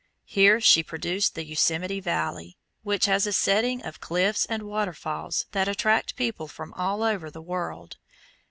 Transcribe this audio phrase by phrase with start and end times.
[0.25, 5.67] Here she produced the Yosemite Valley, which has a setting of cliffs and waterfalls that
[5.67, 7.97] attract people from all over the world.